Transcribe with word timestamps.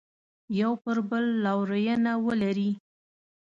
یو 0.59 0.71
پر 0.83 0.97
بل 1.09 1.25
لورینه 1.43 2.13
ولري. 2.25 2.69